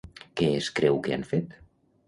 Què 0.39 0.47
es 0.61 0.69
creu 0.79 0.99
que 1.09 1.15
han 1.19 1.29
fet? 1.35 1.57